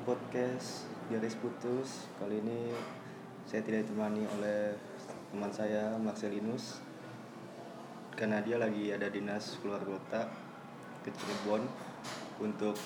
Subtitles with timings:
[0.00, 2.08] podcast Garis Putus.
[2.16, 2.72] Kali ini
[3.44, 4.72] saya tidak ditemani oleh
[5.28, 6.80] teman saya Marcelinus
[8.16, 10.28] karena dia lagi ada dinas keluar kota
[11.04, 11.64] ke Cirebon
[12.40, 12.76] untuk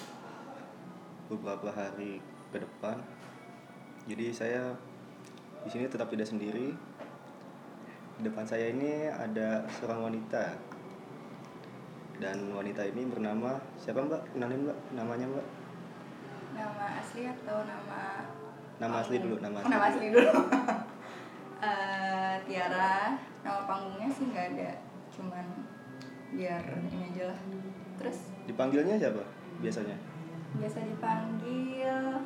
[1.30, 2.18] beberapa hari
[2.50, 2.98] ke depan.
[4.10, 4.74] Jadi saya
[5.62, 6.74] di sini tetap tidak sendiri.
[8.14, 10.54] Di depan saya ini ada seorang wanita
[12.18, 15.63] dan wanita ini bernama siapa mbak kenalin mbak namanya mbak
[16.54, 18.00] nama asli atau nama
[18.78, 20.30] nama asli dulu nama Oh, asli, nama asli dulu.
[21.64, 24.84] Eh, Tiara nama panggungnya sih nggak ada.
[25.08, 25.64] Cuman
[26.36, 27.40] biar ini aja lah.
[27.96, 28.28] Terus?
[28.44, 29.24] Dipanggilnya siapa
[29.64, 29.96] biasanya?
[30.60, 32.20] Biasa dipanggil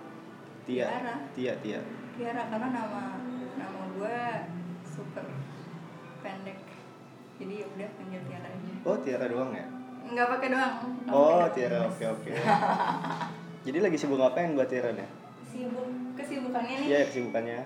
[0.67, 0.87] Tia.
[0.91, 1.15] Tiara.
[1.39, 1.79] Tia Tia.
[2.19, 3.03] Tiara karena nama
[3.55, 4.19] nama gue
[4.83, 5.23] super
[6.19, 6.59] pendek.
[7.39, 8.73] Jadi ya udah panggil Tiara aja.
[8.83, 9.67] Oh Tiara doang ya?
[10.03, 10.75] Nggak pakai doang.
[11.07, 12.33] Oh Tiara oke oke
[13.69, 15.05] jadi lagi sibuk ngapain buat Tiara nih
[15.44, 17.58] sibuk kesibukannya nih Iya kesibukannya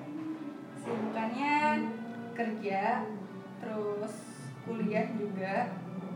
[0.74, 1.54] Kesibukannya
[2.32, 2.82] kerja,
[3.56, 4.14] terus
[4.62, 5.70] kuliah juga.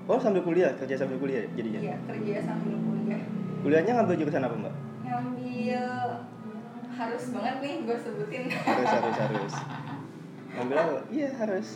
[0.05, 3.23] oh sambil kuliah kerja sambil kuliah jadinya Iya, kerja sambil kuliah.
[3.63, 5.83] kuliahnya ngambil jurusan apa mbak Ngambil
[6.91, 8.43] harus banget nih gue sebutin.
[8.51, 9.55] harus harus harus
[10.51, 11.69] ngambil apa iya harus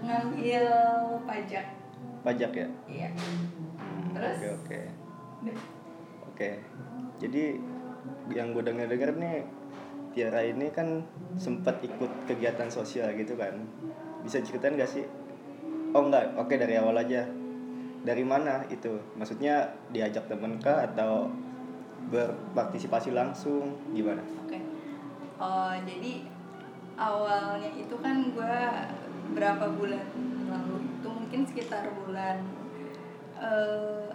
[0.00, 0.64] Ngambil
[1.24, 1.66] pajak.
[2.22, 3.08] pajak ya Iya.
[3.10, 4.36] Hmm, Terus?
[4.38, 4.80] oke oke
[5.42, 5.58] Deh.
[6.40, 6.56] Oke,
[7.20, 7.60] jadi
[8.32, 9.44] yang gue denger denger nih
[10.16, 11.04] Tiara ini kan
[11.36, 13.60] sempat ikut kegiatan sosial gitu kan.
[14.24, 15.04] Bisa ceritain gak sih?
[15.92, 17.28] Oh enggak, oke dari awal aja.
[18.08, 18.88] Dari mana itu?
[19.20, 21.28] Maksudnya diajak temen kah atau
[22.08, 24.24] berpartisipasi langsung gimana?
[24.40, 24.64] Oke.
[25.36, 26.24] Oh, jadi
[26.96, 28.56] awalnya itu kan gue
[29.36, 30.08] berapa bulan
[30.48, 32.40] lalu itu mungkin sekitar bulan
[33.36, 34.08] eh,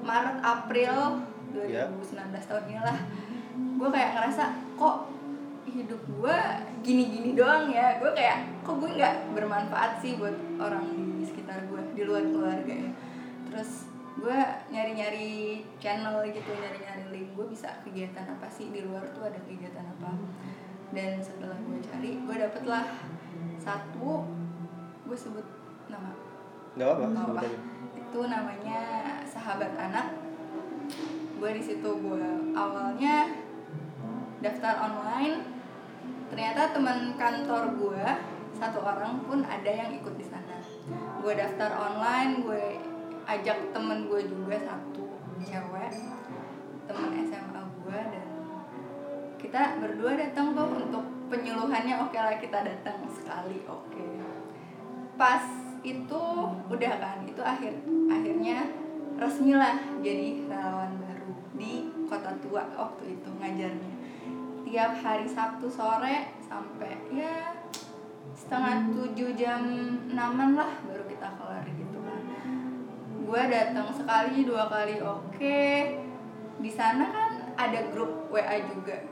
[0.00, 1.84] Maret April 2019 Ya.
[2.42, 2.98] tahun ini lah
[3.52, 4.96] gue kayak ngerasa kok
[5.64, 6.36] hidup gue
[6.82, 10.84] gini-gini doang ya gue kayak kok gue nggak bermanfaat sih buat orang
[11.16, 12.90] di sekitar gue di luar keluarga ya
[13.46, 15.30] terus gue nyari-nyari
[15.76, 20.12] channel gitu nyari-nyari link gue bisa kegiatan apa sih di luar tuh ada kegiatan apa
[20.92, 22.84] dan setelah gue cari gue dapet lah
[23.56, 24.28] satu
[25.02, 25.46] gue sebut
[25.88, 26.12] nama
[26.72, 27.40] Nggak apa.
[27.40, 27.48] aja.
[27.92, 28.80] itu namanya
[29.24, 30.06] sahabat anak
[31.42, 33.34] gue di situ gue awalnya
[34.38, 35.42] daftar online.
[36.30, 38.06] Ternyata teman kantor gue
[38.54, 40.62] satu orang pun ada yang ikut di sana.
[41.18, 42.78] Gue daftar online gue
[43.26, 45.94] ajak temen gue juga satu cewek
[46.86, 48.28] temen SMA gue dan
[49.42, 52.06] kita berdua datang tuh untuk penyuluhannya.
[52.06, 54.06] Oke lah kita datang sekali oke.
[55.18, 55.42] Pas
[55.82, 56.22] itu
[56.70, 58.70] udah kan itu akhir akhirnya
[59.18, 61.01] resmi lah jadi relawan
[61.52, 63.94] di kota tua waktu itu ngajarnya.
[64.64, 67.52] Tiap hari Sabtu sore sampai ya
[68.32, 69.60] setengah tujuh jam
[70.08, 72.22] enaman lah baru kita kelar gitu kan.
[73.28, 75.60] Gue datang sekali dua kali oke.
[76.62, 79.04] Di sana kan ada grup WA juga.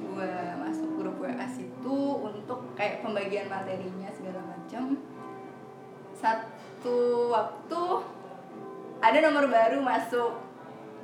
[0.00, 0.32] Gue
[0.64, 4.96] masuk grup WA situ untuk kayak pembagian materinya segala macam.
[6.16, 7.82] Satu waktu
[8.98, 10.47] ada nomor baru masuk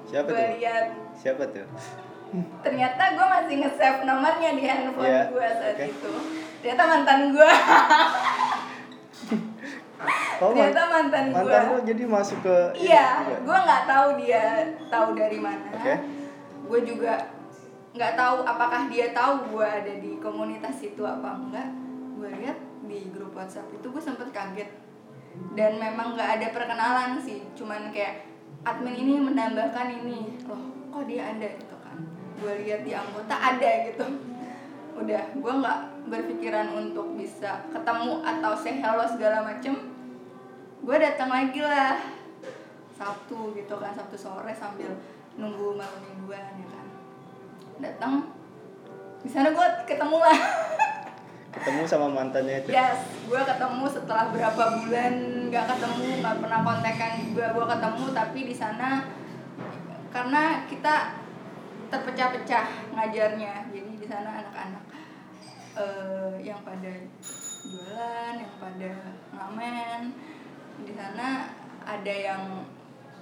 [0.05, 0.49] Siapa tuh?
[0.59, 1.67] lihat Siapa tuh?
[2.35, 5.87] ternyata gue masih nge-save nomornya di handphone Iya, gue saat oke.
[5.87, 6.13] itu
[6.59, 7.51] ternyata mantan gue
[10.43, 15.39] Oh, ternyata mantan gue mantan jadi masuk ke iya gue nggak tahu dia tahu dari
[15.39, 15.95] mana Oke.
[16.67, 17.15] gue juga
[17.95, 21.71] nggak tahu apakah dia tahu gue ada di komunitas itu apa enggak
[22.19, 24.75] gue lihat di grup WhatsApp itu gue sempet kaget
[25.55, 28.27] dan memang nggak ada perkenalan sih cuman kayak
[28.65, 30.41] admin ini menambahkan ini.
[30.49, 31.99] Loh kok dia ada gitu kan?
[32.41, 34.07] Gue lihat di anggota ada gitu.
[34.97, 39.93] Udah gue nggak berpikiran untuk bisa ketemu atau say hello segala macem.
[40.81, 42.01] Gue datang lagi lah.
[42.95, 44.95] Sabtu gitu kan Sabtu sore sambil
[45.35, 46.87] nunggu malam mingguan ya kan.
[47.83, 48.13] Datang
[49.25, 50.37] di sana gue ketemu lah
[51.55, 52.75] Ketemu sama mantannya itu.
[52.75, 52.99] yes
[53.31, 55.15] gue ketemu setelah berapa bulan
[55.49, 58.91] nggak ketemu nggak pernah kontekan juga gue ketemu tapi di sana
[60.11, 60.95] karena kita
[61.91, 62.65] terpecah-pecah
[62.95, 64.85] ngajarnya jadi di sana anak-anak
[65.79, 66.93] eh, yang pada
[67.65, 68.93] jualan yang pada
[69.35, 70.01] ngamen
[70.85, 71.55] di sana
[71.87, 72.67] ada yang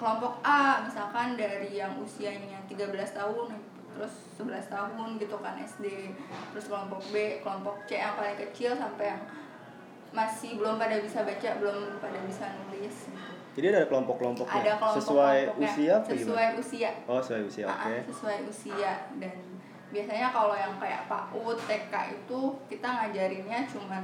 [0.01, 3.55] kelompok A misalkan dari yang usianya 13 tahun
[4.03, 6.11] terus 11 tahun gitu kan SD
[6.51, 9.23] terus kelompok B kelompok C yang paling kecil sampai yang
[10.11, 13.33] masih belum pada bisa baca belum pada bisa nulis gitu.
[13.53, 16.61] Jadi ada kelompok-kelompoknya ada kelompok sesuai usia apa sesuai gimana?
[16.61, 17.65] usia Oh, sesuai usia.
[17.69, 17.95] Ah, Oke.
[17.95, 19.37] ah, sesuai usia dan
[19.93, 22.41] biasanya kalau yang kayak PAUD, TK itu
[22.73, 24.03] kita ngajarinnya cuman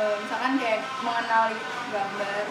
[0.00, 1.58] eh, misalkan kayak mengenali
[1.92, 2.44] gambar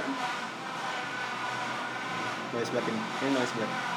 [2.50, 3.01] Noise block ini.
[3.21, 3.88] Ini noise block.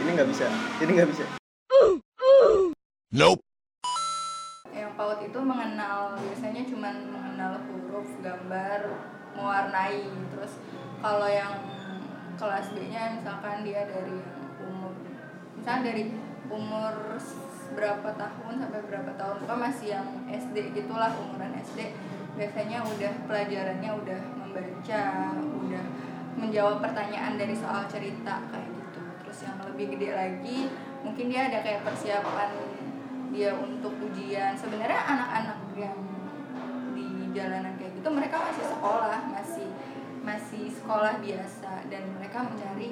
[0.00, 0.46] Ini nggak bisa.
[0.80, 1.24] Ini nggak bisa.
[3.12, 3.42] Nope.
[4.70, 8.80] yang PAUD itu mengenal biasanya cuman mengenal huruf, gambar,
[9.36, 10.08] mewarnai.
[10.32, 10.52] Terus
[11.04, 11.52] kalau yang
[12.40, 14.96] kelas B-nya misalkan dia dari yang umur
[15.60, 16.04] misalnya dari
[16.48, 16.92] umur
[17.76, 21.92] berapa tahun sampai berapa tahun kan masih yang SD gitulah umuran SD
[22.40, 25.04] biasanya udah pelajarannya udah membaca
[25.36, 25.84] udah
[26.40, 28.79] menjawab pertanyaan dari soal cerita kayak gitu
[29.30, 30.58] terus yang lebih gede lagi
[31.06, 32.50] mungkin dia ada kayak persiapan
[33.30, 35.98] dia untuk ujian sebenarnya anak-anak yang
[36.98, 39.68] di jalanan kayak gitu mereka masih sekolah masih
[40.26, 42.90] masih sekolah biasa dan mereka mencari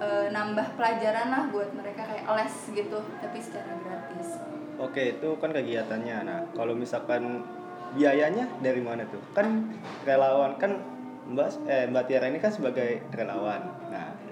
[0.00, 4.40] e, nambah pelajaran lah buat mereka kayak les gitu tapi secara gratis
[4.78, 6.16] Oke, itu kan kegiatannya.
[6.22, 7.42] Nah, kalau misalkan
[7.98, 9.18] biayanya dari mana tuh?
[9.34, 9.74] Kan
[10.06, 10.78] relawan kan
[11.34, 13.58] Mbak eh Mbak Tiara ini kan sebagai relawan.
[13.90, 14.27] Nah,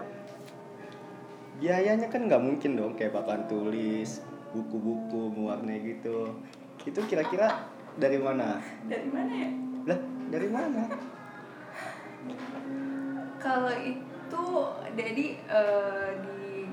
[1.57, 4.21] biayanya kan nggak mungkin dong kayak papan tulis,
[4.53, 6.37] buku-buku, mewarnai gitu.
[6.85, 8.61] Itu kira-kira dari mana?
[8.85, 9.51] dari mana ya
[9.89, 9.99] Lah,
[10.29, 10.83] dari mana?
[13.47, 14.45] kalau itu
[14.99, 16.67] jadi eh, di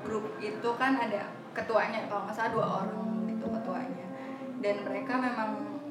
[0.00, 4.06] grup itu kan ada ketuanya kalau nggak salah dua orang itu ketuanya
[4.64, 5.50] dan mereka memang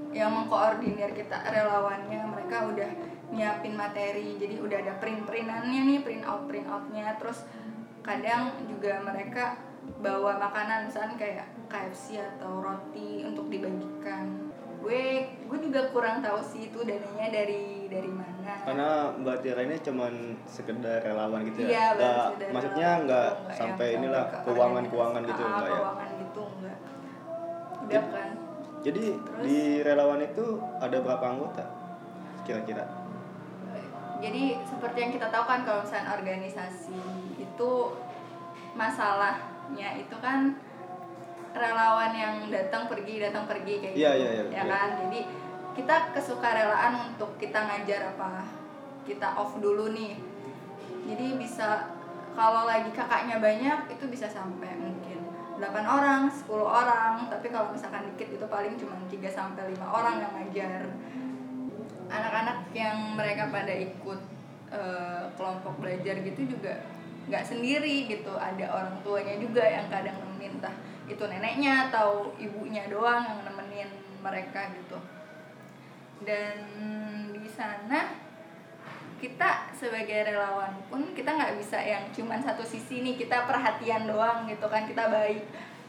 [0.10, 2.90] yang mengkoordinir kita relawannya mereka udah
[3.30, 7.46] nyiapin materi jadi udah ada print printannya nih print out print outnya terus
[8.02, 9.58] kadang juga mereka
[9.98, 14.50] bawa makanan misalnya kayak KFC atau roti untuk dibagikan
[14.82, 15.04] gue
[15.46, 18.30] gue juga kurang tahu sih itu dananya dari dari mana
[18.62, 20.14] Karena Mbak Tiara ini cuman
[20.44, 21.86] sekedar relawan gitu Iya, ya.
[21.94, 25.32] Nggak- saudara maksudnya gitu, nggak sampai inilah sampai ke keuangan-keuangan organisasi.
[25.32, 25.76] gitu Ah, enggak ya.
[25.76, 26.78] keuangan gitu enggak
[27.80, 28.30] udah Jadi- kan
[28.82, 29.42] Jadi Terus?
[29.46, 30.46] di relawan itu
[30.76, 31.66] ada berapa anggota?
[32.42, 32.86] Kira-kira?
[34.18, 36.94] jadi seperti yang kita tahu kan kalau misalnya organisasi
[37.52, 37.72] itu
[38.74, 40.56] masalahnya itu kan
[41.52, 44.64] relawan yang datang pergi datang pergi kayak Iya, gitu iya, iya, ya iya.
[44.72, 45.20] kan jadi
[45.76, 48.48] kita kesukarelaan untuk kita ngajar apa
[49.04, 50.16] kita off dulu nih
[51.12, 51.92] jadi bisa
[52.32, 55.20] kalau lagi kakaknya banyak itu bisa sampai mungkin
[55.62, 60.18] 8 orang, 10 orang, tapi kalau misalkan dikit itu paling cuma 3 sampai 5 orang
[60.18, 60.90] yang ngajar.
[62.10, 64.22] Anak-anak yang mereka pada ikut
[64.74, 66.82] eh, kelompok belajar gitu juga
[67.30, 70.58] nggak sendiri gitu, ada orang tuanya juga yang kadang nemenin
[71.12, 73.90] itu neneknya atau ibunya doang yang nemenin
[74.24, 74.98] mereka gitu.
[76.22, 76.56] Dan
[77.34, 78.16] di sana
[79.22, 84.50] kita sebagai relawan pun kita nggak bisa yang cuman satu sisi nih kita perhatian doang
[84.50, 85.46] gitu kan kita baik.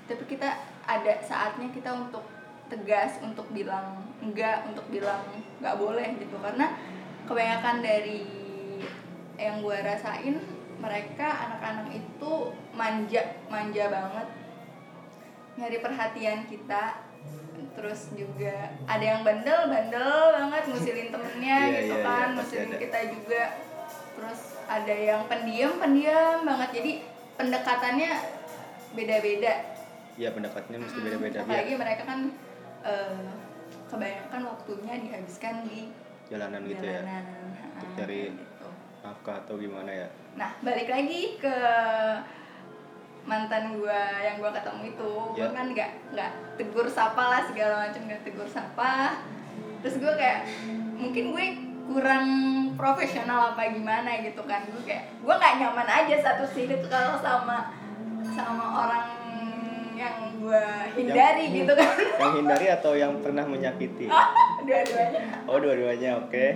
[0.09, 0.49] Tapi kita
[0.85, 2.27] ada saatnya kita untuk
[2.69, 5.25] tegas untuk bilang enggak untuk bilang
[5.61, 6.37] nggak boleh gitu.
[6.41, 6.77] Karena
[7.25, 8.21] kebanyakan dari
[9.41, 10.37] yang gue rasain
[10.83, 12.33] mereka anak-anak itu
[12.75, 14.29] manja manja banget.
[15.55, 17.07] Nyari perhatian kita.
[17.73, 22.69] Terus juga ada yang bandel bandel banget ngusilin temennya Iya, gitu iya, kan iya, ngusilin
[22.69, 22.79] ada.
[22.83, 23.43] kita juga.
[24.19, 26.71] Terus ada yang pendiam pendiam banget.
[26.83, 26.93] Jadi
[27.39, 28.11] pendekatannya
[28.93, 29.55] beda-beda.
[30.21, 31.39] Ya pendapatnya mesti Mm, beda-beda.
[31.41, 32.21] Biar apalagi mereka kan
[32.83, 33.25] eh,
[33.89, 35.79] kebanyakan waktunya dihabiskan di
[36.29, 37.01] jalanan gitu ya.
[37.01, 37.25] jalanan.
[37.79, 38.21] Untuk cari
[39.03, 40.09] nafkah atau gimana ya?
[40.35, 41.55] Nah, balik lagi ke
[43.23, 45.51] mantan gua yang gua ketemu itu, gua Ya.
[45.53, 49.23] kan nggak nggak tegur sapa lah segala macam nggak tegur sapa.
[49.79, 50.47] Terus gua kayak
[50.95, 51.47] mungkin gue
[51.83, 52.27] kurang
[52.73, 57.19] profesional apa gimana gitu kan gue kayak gue nggak nyaman aja satu sini tuh kalau
[57.19, 57.75] sama
[58.23, 59.07] sama orang
[59.93, 60.63] yang gue
[60.95, 61.91] hindari Yang- gitu kan
[62.23, 64.07] Yang hindari atau yang pernah menyakiti?
[64.67, 66.47] dua-duanya Oh dua-duanya oke.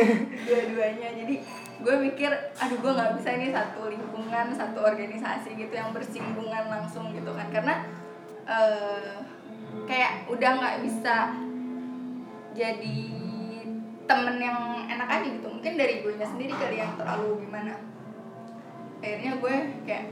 [0.46, 1.34] dua-duanya jadi
[1.82, 7.10] gue mikir aduh gue nggak bisa ini satu lingkungan satu organisasi gitu yang bersinggungan langsung
[7.10, 7.48] gitu kan.
[7.50, 7.74] Karena
[8.46, 9.14] eh,
[9.88, 11.34] kayak udah nggak bisa
[12.54, 12.98] jadi
[14.04, 15.46] temen yang enak aja gitu.
[15.48, 17.80] Mungkin dari gue sendiri kali yang terlalu gimana.
[19.02, 19.54] Akhirnya gue
[19.84, 20.04] kayak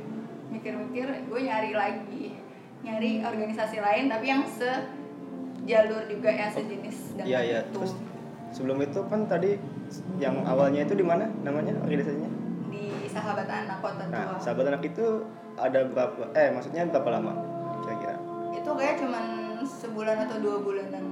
[0.53, 2.37] mikir-mikir gue nyari lagi
[2.83, 7.59] nyari organisasi lain tapi yang sejalur juga yang sejenis dengan Iya iya.
[7.65, 7.93] itu Terus
[8.53, 9.57] sebelum itu kan tadi
[10.21, 12.31] yang awalnya itu di mana namanya organisasinya?
[12.69, 15.25] di sahabat anak kota tua Nah, sahabat anak itu
[15.57, 16.33] ada berapa?
[16.33, 17.33] Eh maksudnya berapa lama
[17.85, 18.17] kira-kira?
[18.63, 19.25] itu kayak cuman
[19.67, 21.05] sebulan atau dua bulanan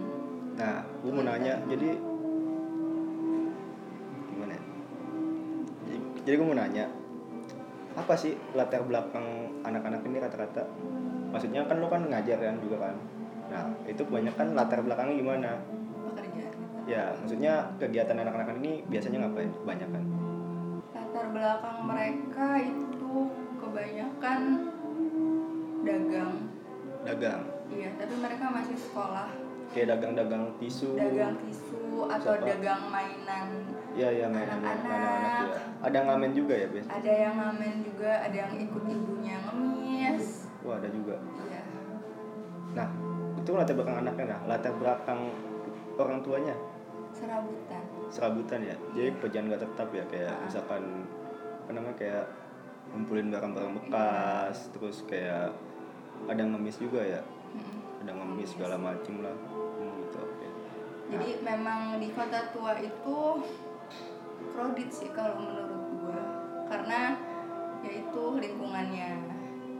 [0.55, 1.97] nah gue mau nanya jadi
[4.31, 4.63] gimana ya
[5.89, 6.85] jadi, jadi gue mau nanya
[7.99, 10.63] apa sih latar belakang anak-anak ini rata-rata
[11.33, 12.97] maksudnya kan lo kan ngajar kan juga kan
[13.51, 15.51] nah itu kebanyakan latar belakangnya gimana
[16.85, 20.03] ya maksudnya kegiatan anak-anak ini biasanya ngapain kebanyakan
[20.91, 23.13] latar belakang mereka itu
[23.57, 24.41] kebanyakan
[25.81, 26.33] dagang
[27.03, 29.29] dagang iya tapi mereka masih sekolah
[29.71, 32.47] kayak dagang-dagang tisu dagang tisu atau Siapa?
[32.47, 33.49] dagang mainan
[33.91, 34.87] Iya iya mainan Anak-anak.
[34.87, 35.59] anak-anak ya.
[35.83, 36.87] Ada ngamen juga ya, Bes?
[36.87, 41.19] ada yang ngamen juga ada yang ikut ibunya ngemis Wah, ada juga.
[41.51, 41.63] iya
[42.71, 42.87] Nah,
[43.35, 44.41] itu latar belakang anaknya nah.
[44.47, 45.21] Latar belakang
[45.99, 46.55] orang tuanya
[47.21, 48.77] serabutan serabutan ya.
[48.91, 50.83] Jadi pekerjaan gak tetap ya kayak misalkan
[51.63, 52.25] apa namanya kayak
[52.91, 55.55] ngumpulin barang-barang bekas, terus kayak
[56.27, 57.23] ada ngemis juga ya.
[57.55, 58.03] Mm-mm.
[58.03, 59.37] Ada ngemis segala macem lah.
[59.79, 60.19] Hmm, gitu.
[60.19, 60.47] Oke.
[61.11, 63.19] jadi memang di kota tua itu
[64.51, 66.21] crowded sih kalau menurut gua
[66.67, 67.19] karena
[67.83, 69.19] yaitu lingkungannya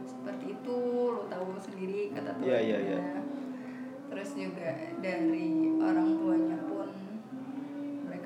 [0.03, 0.75] seperti itu
[1.07, 2.99] lo tahu sendiri kata tua Iya, iya, iya.
[2.99, 3.21] gimana.
[4.07, 4.69] terus juga
[4.99, 6.57] dari orang tuanya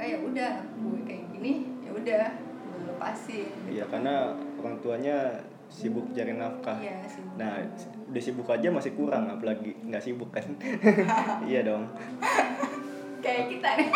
[0.06, 3.70] ya udah gue kayak gini ya udah gue lepasin gitu.
[3.72, 4.14] Iya, karena
[4.56, 5.18] orang tuanya
[5.66, 6.78] sibuk cari nafkah.
[6.78, 7.58] Iya sih Nah,
[8.08, 10.46] udah sibuk aja masih kurang, apalagi nggak sibuk kan?
[11.50, 11.90] iya dong.
[13.20, 13.90] kayak kita nih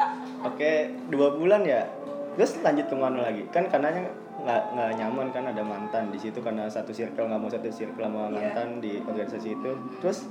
[0.48, 0.72] Oke,
[1.08, 1.88] dua bulan ya.
[2.36, 3.48] Terus lanjut ke mana lagi?
[3.48, 4.04] Kan karenanya
[4.36, 8.04] nggak nggak nyaman kan ada mantan di situ karena satu circle nggak mau satu circle
[8.04, 8.52] sama Iya.
[8.52, 9.70] mantan di organisasi itu.
[9.98, 10.28] Terus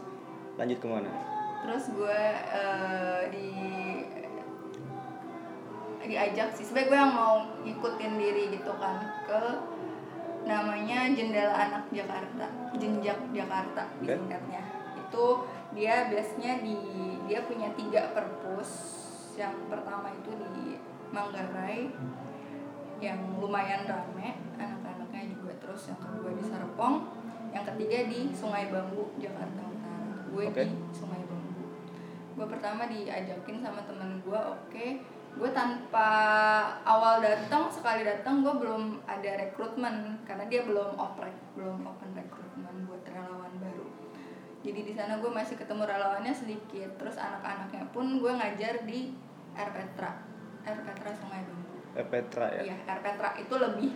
[0.54, 1.10] lanjut ke mana?
[1.64, 2.22] terus gue
[2.52, 3.48] eh, di
[6.08, 6.66] diajak sih.
[6.68, 9.42] Sebenarnya gue yang mau ngikutin diri gitu kan ke
[10.44, 14.12] namanya jendela anak Jakarta jenjak Jakarta Oke.
[14.12, 14.64] disingkatnya
[15.00, 15.26] itu
[15.72, 16.78] dia biasanya di
[17.30, 19.00] dia punya tiga perpus.
[19.34, 20.78] Yang pertama itu di
[21.14, 21.94] Manggarai
[22.98, 25.54] yang lumayan rame anak-anaknya juga.
[25.62, 26.96] Terus yang kedua di Serpong
[27.54, 30.26] yang ketiga di Sungai Bambu Jakarta Utara.
[30.34, 30.66] Gue Oke.
[30.66, 31.66] di Sungai Bambu.
[32.34, 34.88] Gue pertama diajakin sama temen gue oke
[35.34, 36.10] gue tanpa
[36.86, 40.22] awal datang sekali datang gue belum ada rekrutmen.
[40.24, 43.88] Karena dia belum oprek belum open rekrutmen buat relawan baru.
[44.64, 46.96] Jadi di sana gue masih ketemu relawannya sedikit.
[46.96, 49.14] Terus anak-anaknya pun gue ngajar di
[49.54, 50.22] R Petra.
[51.20, 52.62] Sungai Bambu Petra ya.
[52.72, 53.92] Iya, Petra itu lebih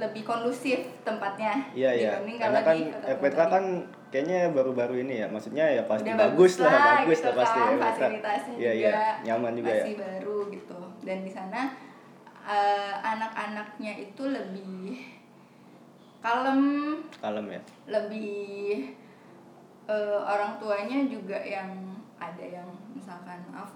[0.00, 2.10] lebih kondusif tempatnya Iya iya.
[2.16, 3.64] dibanding Karena kan di Petra kan
[4.08, 5.26] kayaknya baru-baru ini ya.
[5.28, 7.78] Maksudnya ya pasti Udah bagus lah, bagus gitu lah pasti kan, ya.
[7.84, 8.92] Fasilitasnya Iya juga iya.
[9.22, 9.84] Nyaman juga ya.
[9.84, 11.60] masih baru gitu dan di sana
[12.40, 14.96] eh, anak-anaknya itu lebih
[16.20, 16.62] kalem
[17.16, 17.60] Kalem ya.
[17.88, 18.96] lebih
[19.86, 21.68] eh, orang tuanya juga yang
[22.20, 23.72] ada yang misalkan maaf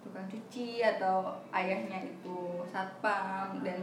[0.00, 3.76] tukang cuci atau ayahnya itu satpam dan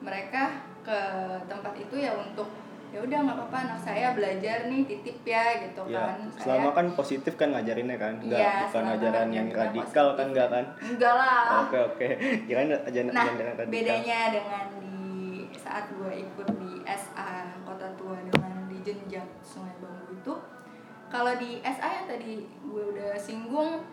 [0.00, 0.42] mereka
[0.80, 0.98] ke
[1.44, 2.48] tempat itu ya untuk
[2.90, 6.86] ya udah nggak apa-apa anak saya belajar nih titip ya gitu Ya, kan selama kan
[6.92, 10.26] positif kan ngajarinnya kan, enggak Iya, bukan ajaran yang ngajarinnya radikal kan positif.
[10.26, 10.64] enggak kan?
[10.82, 12.06] enggak lah Oke oke,
[12.44, 13.70] kirain ajaran Nah, ajaran radikal.
[13.70, 14.90] bedanya dengan di
[15.54, 17.30] saat gue ikut di SA
[17.62, 20.34] Kota Tua dengan di Jenjak Sungai Bambu itu,
[21.06, 23.86] kalau di SA yang tadi gue udah singgung,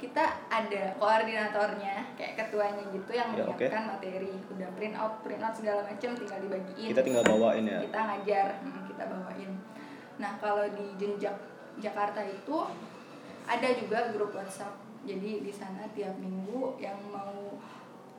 [0.00, 5.52] kita ada koordinatornya, kayak ketuanya gitu yang Ya, menyiapkan materi, udah print out, print out
[5.52, 6.88] segala macam, tinggal dibagiin.
[6.96, 7.78] Kita tinggal bawain ya.
[7.84, 9.50] Kita ngajar, hmm, kita bawain.
[10.16, 11.36] Nah kalau di Jenjak
[11.76, 12.56] Jakarta itu
[13.44, 14.72] ada juga grup WhatsApp.
[15.04, 17.60] Jadi di sana tiap minggu yang mau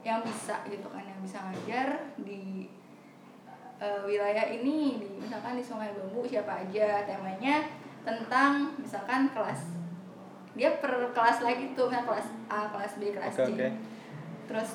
[0.02, 2.66] yang bisa gitu kan yang bisa ngajar di
[3.78, 7.70] eh, wilayah ini di misalkan di Sungai Bambu siapa aja temanya
[8.02, 9.81] tentang misalkan kelas
[10.62, 13.68] dia per kelas lagi tuh misalnya kelas A kelas B kelas Oke C oke.
[14.46, 14.70] terus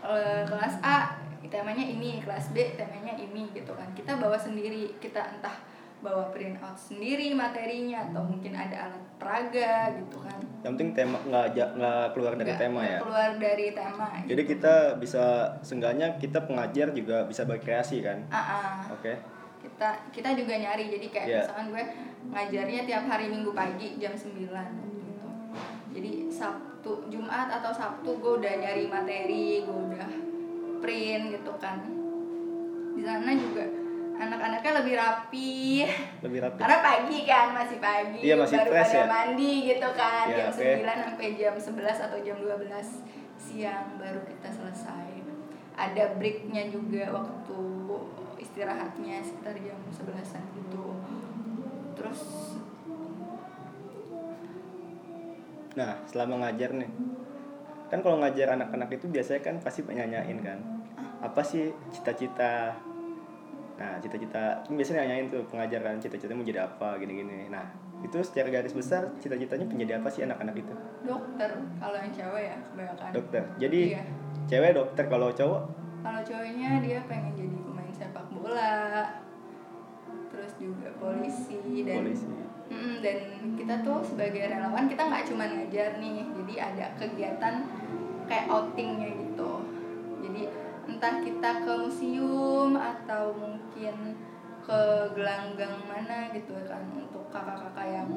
[0.00, 0.96] eh, kelas A
[1.44, 5.52] temanya ini kelas B temanya ini gitu kan kita bawa sendiri kita entah
[6.00, 11.16] bawa print out sendiri materinya atau mungkin ada alat peraga gitu kan Yang penting tema
[11.22, 11.44] nggak
[11.74, 12.98] nggak keluar dari Nggak- tema ya.
[12.98, 15.24] keluar dari tema Jadi kita bisa
[15.60, 18.20] seenggaknya kita pengajar juga bisa berkreasi kan.
[18.28, 18.76] Ah, ah.
[18.90, 19.16] Oke.
[19.60, 21.40] kita kita juga nyari jadi kayak Iya.
[21.40, 21.84] misalkan gue
[22.30, 24.93] ngajarnya tiap hari minggu pagi jam 9 gitu
[25.94, 30.10] jadi Sabtu Jumat atau Sabtu gue udah nyari materi gue udah
[30.78, 31.80] print gitu kan
[32.92, 33.64] di sana juga
[34.14, 35.82] anak-anaknya lebih rapi
[36.20, 36.58] Lebih rapi.
[36.58, 39.06] karena pagi kan masih pagi Iya, masih baru fresh pada ya?
[39.08, 40.70] mandi gitu kan Iya, jam oke.
[40.86, 43.02] 9 sampai jam 11 atau jam 12
[43.34, 45.10] siang baru kita selesai
[45.74, 47.58] ada breaknya juga waktu
[48.38, 50.86] istirahatnya sekitar jam 11an gitu
[51.94, 52.22] terus
[55.74, 56.90] nah selama ngajar nih
[57.90, 60.58] kan kalau ngajar anak-anak itu biasanya kan pasti nanyain kan
[61.24, 62.76] apa sih cita-cita?
[63.80, 67.48] Nah cita-cita kan biasanya nanyain tuh pengajaran cita-citanya mau jadi apa gini-gini.
[67.48, 67.64] Nah
[68.04, 70.74] itu secara garis besar cita-citanya menjadi apa sih anak-anak itu?
[71.08, 71.50] Dokter
[71.80, 73.10] kalau yang cewek ya kebanyakan.
[73.16, 73.42] Dokter.
[73.56, 74.04] Jadi Iya.
[74.44, 75.62] cewek dokter kalau cowok?
[76.04, 78.76] Kalau cowoknya dia pengen jadi pemain sepak bola
[80.28, 82.26] terus juga polisi dan polisi
[82.72, 83.18] Mm, dan
[83.60, 87.54] kita tuh sebagai relawan kita nggak cuma ngajar nih jadi ada kegiatan
[88.24, 89.60] kayak outingnya gitu
[90.24, 90.42] jadi
[90.88, 94.16] entah kita ke museum atau mungkin
[94.64, 94.80] ke
[95.12, 98.08] gelanggang mana gitu kan untuk kakak-kakak yang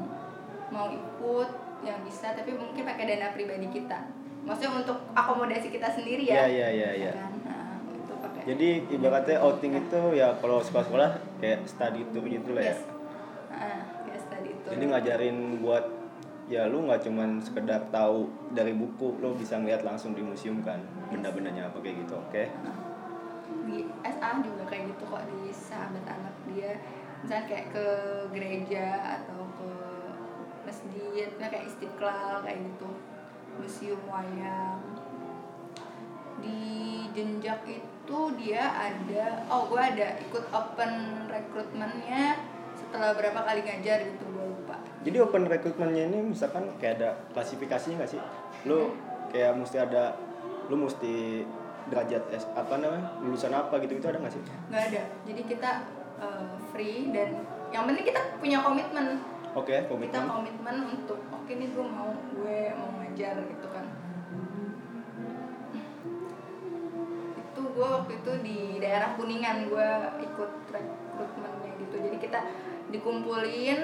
[0.72, 1.50] mau ikut
[1.84, 4.08] yang bisa tapi mungkin pakai dana pribadi kita
[4.48, 7.12] maksudnya untuk akomodasi kita sendiri Iya ya iya iya iya.
[7.12, 11.10] kan nah, itu pakai Jadi ibaratnya outing itu ya kalau sekolah-sekolah
[11.44, 12.72] kayak study tour gitu lah ya.
[12.72, 12.80] yes.
[12.88, 12.97] Nah,
[14.68, 15.86] itu Jadi ngajarin buat
[16.48, 20.80] ya lu nggak cuman sekedar tahu dari buku, lu bisa ngeliat langsung di museum kan
[21.08, 22.20] benda-bendanya apa kayak gitu.
[22.20, 22.52] Oke.
[23.68, 26.80] di SA juga kayak gitu kok di sahabat anak dia
[27.20, 27.86] misalnya kayak ke
[28.32, 28.88] gereja
[29.20, 29.72] atau ke
[30.64, 32.90] masjid kayak istiqlal kayak gitu
[33.60, 34.80] museum wayang
[36.38, 42.38] di jenjak itu dia ada oh gue ada ikut open rekrutmennya
[42.78, 44.48] setelah berapa kali ngajar gitu gue
[45.06, 48.22] Jadi open recruitmentnya ini misalkan kayak ada klasifikasinya nggak sih?
[48.66, 48.92] Lu
[49.32, 50.18] kayak mesti ada
[50.68, 51.46] lu mesti
[51.88, 54.44] derajat S, apa namanya lulusan apa gitu gitu ada nggak sih?
[54.44, 55.72] nggak ada jadi kita
[56.20, 59.24] uh, free dan yang penting kita punya komitmen
[59.56, 60.28] Oke kita komitmen.
[60.28, 63.86] komitmen untuk oke nih gue mau gue mau ngajar gitu kan
[67.40, 69.90] itu gue waktu itu di daerah kuningan gue
[70.28, 72.40] ikut rekrutmennya gitu jadi kita
[72.92, 73.80] dikumpulin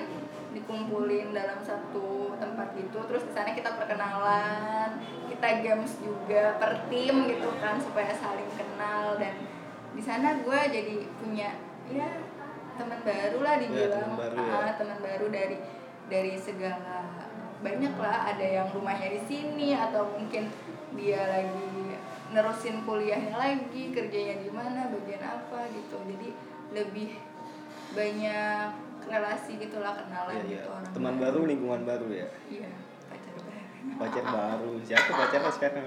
[0.53, 3.01] dikumpulin dalam satu tempat gitu.
[3.09, 9.17] Terus di sana kita perkenalan kita games juga per tim gitu kan supaya saling kenal.
[9.17, 9.33] Dan
[9.91, 11.57] di sana gue jadi punya
[11.91, 12.07] ya
[12.79, 14.15] teman baru lah dibilang.
[14.15, 14.53] teman baru ya.
[14.55, 15.57] Ah, teman baru dari
[16.07, 17.27] dari segala
[17.59, 18.17] banyak lah.
[18.33, 20.47] Ada yang rumahnya di sini atau mungkin
[20.93, 21.97] dia lagi
[22.33, 25.97] nerusin kuliahnya lagi kerjanya di mana bagian apa gitu.
[26.07, 26.29] Jadi
[26.73, 27.09] lebih
[27.93, 30.55] banyak relasi gitulah kenalan Iya iya.
[30.57, 32.27] gitu orang Teman baru lingkungan baru ya.
[32.47, 32.69] iya
[33.05, 33.51] pacar baru
[33.95, 34.71] Pacar baru.
[34.81, 35.83] Siapa pacarnya sekarang?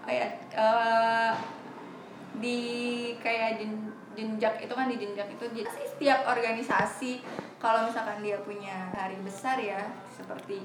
[0.00, 1.32] oh ya eh,
[2.36, 2.58] di
[3.18, 7.12] kayak jen- jenjak itu kan di jenjak itu jadi sih setiap organisasi
[7.58, 10.62] kalau misalkan dia punya hari besar ya seperti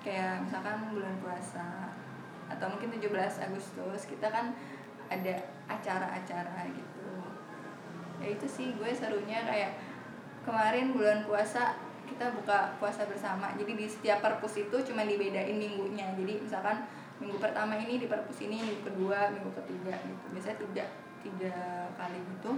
[0.00, 1.88] kayak misalkan bulan puasa
[2.46, 3.10] atau mungkin 17
[3.42, 4.52] Agustus kita kan
[5.08, 5.34] ada
[5.66, 7.08] acara-acara gitu
[8.16, 9.72] ya itu sih gue serunya kayak
[10.46, 11.74] kemarin bulan puasa
[12.06, 13.52] kita buka puasa bersama.
[13.58, 16.14] Jadi di setiap perpus itu cuma dibedain minggunya.
[16.14, 16.86] Jadi misalkan
[17.18, 20.24] minggu pertama ini di perpus ini minggu kedua minggu ketiga gitu.
[20.32, 20.84] Biasanya tiga
[21.26, 21.56] tiga
[21.98, 22.52] kali gitu.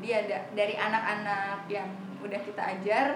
[0.00, 1.88] Jadi ada dari anak-anak yang
[2.24, 3.06] udah kita ajar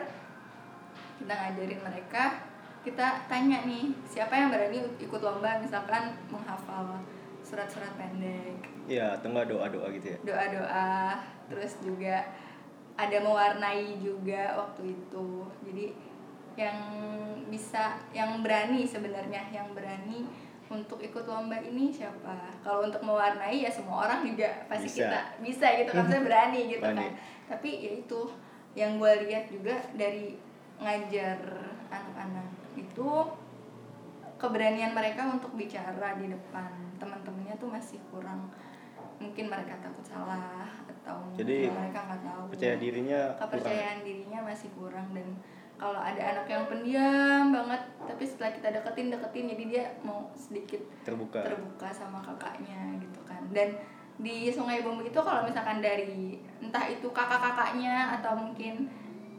[1.21, 2.25] kita ngajarin mereka
[2.81, 5.61] kita tanya nih siapa yang berani ikut lomba?
[5.61, 7.01] Misalkan menghafal
[7.45, 8.57] surat-surat pendek.
[8.88, 10.19] Iya, atau nggak doa-doa gitu ya.
[10.25, 12.31] doa-doa terus juga
[13.00, 15.28] ada mewarnai juga waktu itu
[15.64, 15.86] jadi
[16.58, 16.78] yang
[17.48, 20.28] bisa yang berani sebenarnya yang berani
[20.70, 25.02] untuk ikut lomba ini siapa kalau untuk mewarnai ya semua orang juga pasti Bisa.
[25.02, 27.00] kita bisa gitu kan saya berani gitu Berani.
[27.00, 27.12] kan
[27.50, 28.20] tapi ya itu
[28.78, 30.38] yang gue lihat juga dari
[30.78, 31.42] ngajar
[31.90, 33.08] anak-anak itu
[34.38, 36.70] keberanian mereka untuk bicara di depan
[37.02, 38.46] teman-temannya tuh masih kurang
[39.20, 40.70] mungkin mereka takut salah
[41.18, 43.40] mungkin Jadi, mereka nggak tahu Percaya dirinya kurang.
[43.42, 45.29] kepercayaan dirinya masih kurang dan
[45.81, 50.85] kalau ada anak yang pendiam banget tapi setelah kita deketin deketin jadi dia mau sedikit
[51.09, 51.40] terbuka.
[51.40, 53.81] terbuka sama kakaknya gitu kan dan
[54.20, 58.92] di Sungai Bambu itu kalau misalkan dari entah itu kakak-kakaknya atau mungkin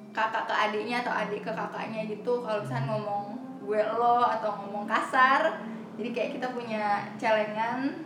[0.10, 3.26] kakak ke adiknya atau adik ke kakaknya gitu kalau misalkan ngomong
[3.62, 5.62] gue lo atau ngomong kasar
[6.02, 8.02] jadi kayak kita punya celengan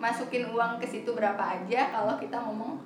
[0.00, 2.80] masukin uang ke situ berapa aja kalau kita ngomong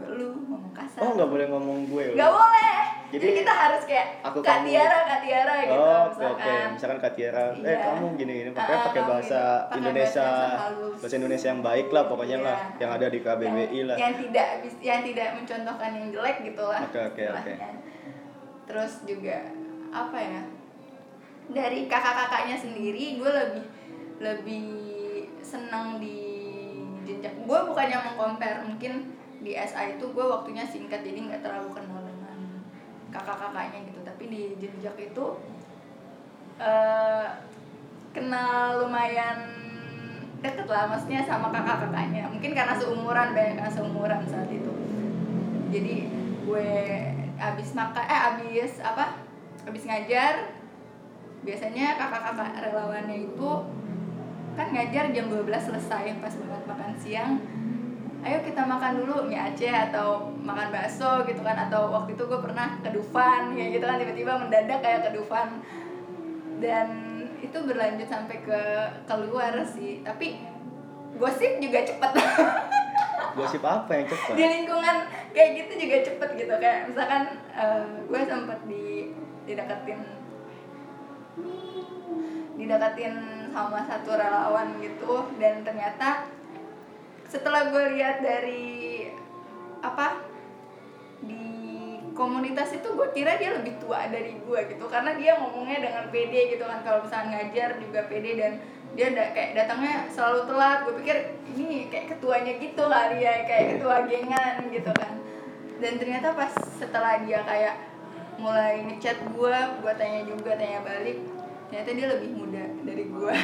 [0.00, 2.04] lu ngomong kasar Oh, nggak boleh ngomong gue.
[2.12, 2.76] nggak boleh
[3.08, 4.66] jadi, Jadi, kita harus kayak aku kak kamu.
[4.68, 6.54] Tiara kak Tiara gitu Oh, oke misalkan oke.
[6.68, 7.78] Misalkan Kak Tiara, eh Iya.
[7.82, 9.64] kamu gini gini, pakai Ah, pakai bahasa gini.
[9.64, 12.44] Pakai Indonesia, bahasa bahasa Indonesia yang baik lah pokoknya Iya.
[12.44, 13.96] lah, yang ada di KBBI yang, lah.
[13.96, 14.46] yang tidak
[14.78, 17.24] yang tidak mencontohkan yang jelek gitu lah Oke, oke, oke.
[17.48, 17.70] istilahnya.
[18.64, 19.36] terus juga
[19.88, 20.40] apa ya
[21.48, 23.64] dari kakak-kakaknya sendiri gue lebih
[24.20, 24.66] lebih
[25.40, 26.20] senang di
[27.02, 32.02] jenjang gue bukannya mengcompare mungkin di SA itu gue waktunya singkat jadi nggak terlalu kenal
[32.02, 32.38] dengan
[33.14, 34.00] kakak-kakaknya gitu.
[34.02, 35.24] Tapi di jenjak itu
[36.58, 37.26] eh,
[38.10, 39.46] kenal lumayan
[40.38, 42.30] deket lah maksudnya sama kakak-kakaknya.
[42.30, 44.72] Mungkin karena seumuran banyak yang seumuran saat itu.
[45.70, 45.96] Jadi
[46.48, 46.70] gue
[47.38, 49.22] abis makan eh abis apa?
[49.66, 50.58] Abis ngajar
[51.46, 53.50] biasanya kakak-kakak relawannya itu
[54.58, 57.38] kan ngajar jam 12 selesai pas banget makan siang
[58.18, 61.54] ayo kita makan dulu mie Aceh atau makan bakso gitu kan.
[61.68, 63.96] Atau waktu itu gue pernah ke Dufan kayak gitu kan.
[64.00, 65.62] Tiba-tiba mendadak kayak ke Dufan.
[66.58, 66.88] Dan
[67.38, 68.60] itu berlanjut sampai ke
[69.06, 70.02] keluar sih.
[70.02, 70.42] Tapi
[71.14, 72.12] gosip juga cepet.
[73.38, 74.96] Gosip apa yang cepat di lingkungan
[75.30, 76.54] kayak gitu juga cepet gitu.
[76.58, 77.22] Kayak misalkan
[77.54, 79.14] eh, gue sempet di
[79.46, 80.00] dideketin
[82.58, 83.14] dideketin
[83.54, 85.30] sama satu relawan gitu.
[85.38, 86.26] Dan ternyata
[87.28, 89.08] setelah gue lihat dari
[89.84, 90.26] apa
[91.22, 91.44] di
[92.16, 94.84] komunitas itu gue kira dia lebih tua dari gue gitu.
[94.88, 96.80] Karena dia ngomongnya dengan pede gitu kan.
[96.82, 98.52] Kalau misalnya ngajar juga pede dan
[98.96, 100.78] dia da kayak datangnya selalu telat.
[100.88, 101.16] Gue pikir
[101.54, 105.14] ini kayak ketuanya gitu kali ya kayak ketua gengan gitu kan.
[105.78, 107.88] Dan ternyata pas setelah dia kayak
[108.38, 111.18] mulai ngechat gue gue tanya juga tanya balik
[111.68, 113.34] ternyata dia lebih muda dari gue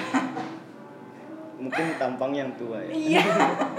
[1.58, 2.90] mungkin tampang yang tua ya.
[2.94, 3.24] Iya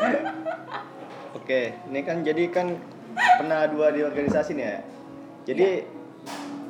[1.46, 1.62] oke
[1.94, 2.74] ini kan jadi kan
[3.38, 4.80] pernah dua di organisasi nih ya.
[5.46, 5.68] Jadi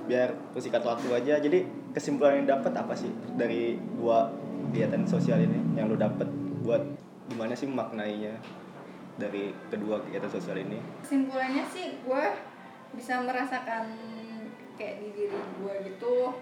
[0.04, 1.64] biar persingkat waktu aja jadi
[1.96, 3.08] kesimpulan yang dapat apa sih
[3.40, 4.28] dari dua
[4.68, 6.28] kegiatan sosial ini yang lu dapat
[6.60, 6.84] buat
[7.32, 8.36] gimana sih maknainya
[9.16, 10.76] dari kedua kegiatan sosial ini?
[11.08, 12.26] Kesimpulannya sih gue
[13.00, 13.96] bisa merasakan
[14.76, 16.36] kayak di diri gue gitu.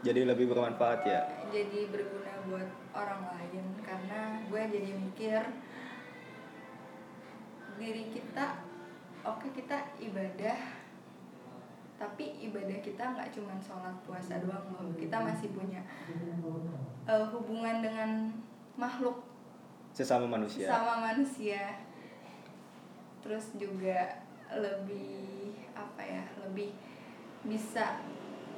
[0.00, 1.28] Jadi lebih bermanfaat ya?
[1.52, 5.40] Jadi berguna buat orang lain karena gue jadi mikir
[7.80, 8.60] diri kita
[9.22, 10.82] oke kita ibadah
[12.02, 14.90] tapi ibadah kita nggak cuma sholat puasa doang loh.
[14.98, 15.78] Kita masih punya
[17.06, 18.34] eh, hubungan dengan
[18.74, 19.22] makhluk.
[19.94, 20.66] Sesama manusia.
[20.66, 21.78] Sama manusia.
[23.22, 24.18] Terus juga
[24.50, 26.74] lebih apa ya lebih
[27.46, 28.02] bisa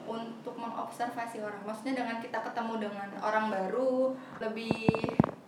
[0.08, 1.60] untuk mengobservasi orang.
[1.68, 4.88] Maksudnya dengan kita ketemu dengan orang baru lebih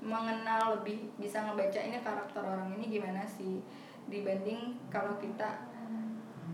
[0.06, 3.58] mengenal lebih bisa ngebaca ini karakter orang ini gimana sih
[4.06, 5.66] dibanding kalau kita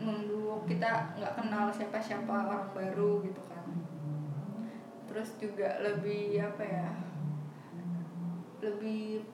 [0.01, 3.69] nunduk kita nggak kenal siapa siapa orang baru gitu kan.
[5.13, 6.89] Terus juga lebih apa ya
[8.65, 9.27] lebih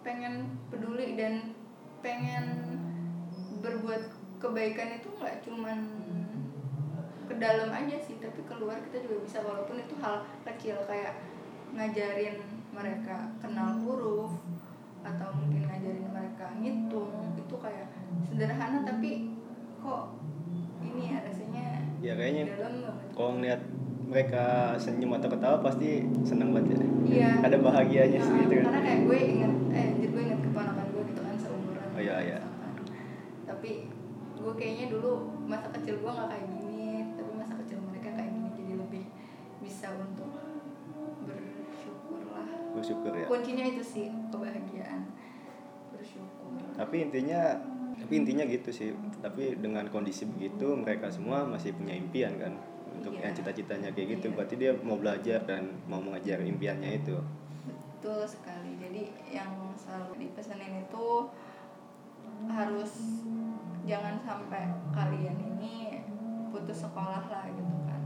[0.00, 1.52] pengen peduli dan
[2.00, 2.78] pengen
[3.60, 4.08] berbuat
[4.38, 5.78] kebaikan itu nggak cuman
[7.26, 11.18] ke dalam aja sih tapi keluar kita juga bisa walaupun itu hal kecil kayak
[11.74, 14.36] ngajarin mereka kenal huruf
[15.00, 17.88] atau mungkin ngajarin mereka ngitung itu kayak
[18.22, 19.32] sederhana tapi
[19.78, 20.04] kok
[20.82, 21.66] ini ya rasanya
[21.98, 22.44] ya kayaknya
[23.10, 23.62] kalau ngeliat
[24.06, 24.44] mereka
[24.76, 26.86] senyum atau ketawa pasti seneng banget ya.
[27.02, 27.30] Iya.
[27.42, 28.64] Ada bahagianya Nah, sih gitu kan.
[28.64, 32.14] karena kayak gue inget eh jadi gue inget keponakan gue gitu kan seumuran Oh, iya,
[32.20, 32.38] iya.
[33.44, 33.90] tapi
[34.36, 35.12] gue kayaknya dulu
[35.44, 36.55] masa kecil gue nggak kayak gini
[42.86, 43.26] bersyukur ya.
[43.26, 45.00] Kuncinya itu sih kebahagiaan
[45.90, 46.54] bersyukur.
[46.78, 47.58] Tapi intinya
[47.98, 48.94] tapi intinya gitu sih.
[49.18, 52.54] Tapi dengan kondisi begitu mereka semua masih punya impian kan
[52.94, 53.26] untuk Iya.
[53.26, 54.30] yang cita-citanya kayak gitu.
[54.30, 54.34] Iya.
[54.38, 57.18] berarti dia mau belajar dan mau mengejar impiannya itu.
[57.98, 58.78] Betul sekali.
[58.78, 61.26] Jadi yang selalu dipesenin itu
[62.46, 62.92] harus
[63.82, 66.06] jangan sampai kalian ini
[66.54, 68.02] putus sekolah lah gitu kan.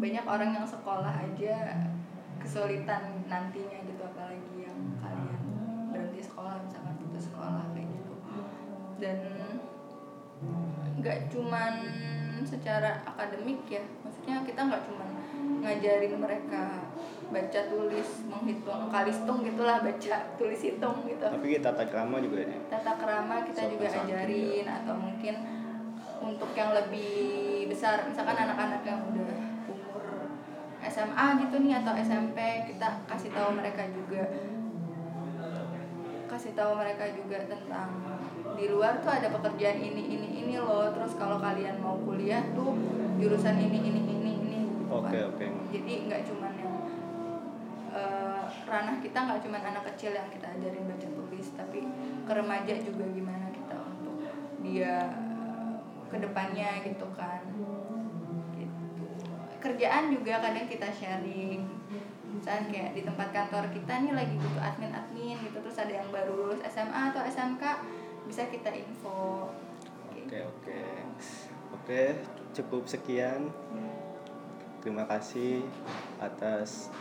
[0.00, 1.84] Banyak orang yang sekolah aja
[2.46, 5.42] kesulitan nantinya gitu apalagi yang kalian
[5.90, 8.14] berhenti sekolah misalkan putus sekolah kayak gitu.
[9.02, 9.18] Dan
[11.02, 11.74] nggak cuman
[12.46, 15.10] secara akademik ya maksudnya kita nggak cuman
[15.66, 16.86] ngajarin mereka
[17.26, 21.26] baca tulis menghitung kalistung gitulah baca tulis hitung gitu.
[21.26, 22.58] Tapi kita tata krama juga ya.
[22.70, 25.34] Tata kerama kita Sopan juga ajarin atau mungkin
[26.22, 29.35] untuk yang lebih besar misalkan anak-anak yang udah
[30.96, 32.38] SMA gitu nih atau SMP
[32.72, 34.24] kita kasih tahu mereka juga.
[36.24, 38.00] Kasih tahu mereka juga tentang
[38.56, 40.88] di luar tuh ada pekerjaan ini ini ini loh.
[40.96, 42.72] Terus kalau kalian mau kuliah tuh
[43.20, 44.56] jurusan ini ini ini ini
[44.86, 45.28] gitu oke kan.
[45.34, 46.76] oke jadi nggak cuman yang
[47.96, 51.80] eh, ranah kita nggak cuman anak kecil yang kita ajarin baca tulis tapi
[52.22, 54.16] ke remaja juga gimana kita untuk
[54.62, 55.74] dia eh,
[56.06, 57.42] ke depannya gitu kan
[59.66, 61.66] kerjaan juga kadang kita sharing.
[62.30, 66.06] Misalnya kayak di tempat kantor kita nih lagi butuh admin admin gitu terus ada yang
[66.14, 67.62] baru lulus SMA atau SMK
[68.30, 69.50] bisa kita info.
[70.14, 70.80] Oke oke.
[71.82, 72.02] Oke
[72.54, 73.50] cukup sekian.
[74.84, 75.66] Terima kasih
[76.22, 76.94] atas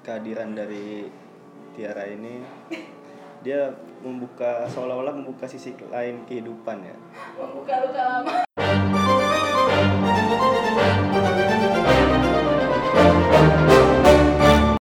[0.00, 1.12] kehadiran dari
[1.76, 2.40] Tiara ini.
[3.44, 6.96] Dia membuka seolah-olah membuka sisi lain kehidupan ya.
[7.36, 8.46] Membuka luka lama